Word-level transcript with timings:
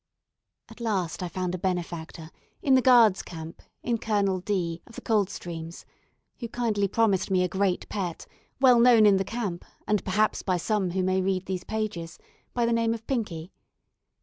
At 0.67 0.79
last 0.79 1.21
I 1.21 1.27
found 1.29 1.53
a 1.53 1.59
benefactor, 1.59 2.31
in 2.63 2.73
the 2.73 2.81
Guards' 2.81 3.21
camp, 3.21 3.61
in 3.83 3.99
Colonel 3.99 4.39
D, 4.39 4.81
of 4.87 4.95
the 4.95 5.01
Coldstreams, 5.01 5.85
who 6.39 6.47
kindly 6.49 6.87
promised 6.87 7.29
me 7.29 7.43
a 7.43 7.47
great 7.47 7.87
pet, 7.87 8.25
well 8.59 8.79
known 8.79 9.05
in 9.05 9.17
the 9.17 9.23
camp, 9.23 9.63
and 9.87 10.03
perhaps 10.03 10.41
by 10.41 10.57
some 10.57 10.89
who 10.89 11.03
may 11.03 11.21
read 11.21 11.45
these 11.45 11.63
pages, 11.63 12.17
by 12.55 12.65
the 12.65 12.73
name 12.73 12.95
of 12.95 13.05
Pinkie. 13.05 13.51